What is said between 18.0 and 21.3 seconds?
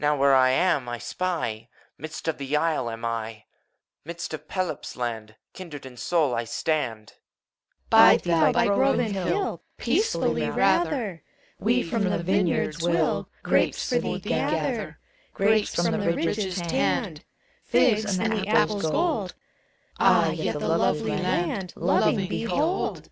and the apple's gold: Ah! yet the lovely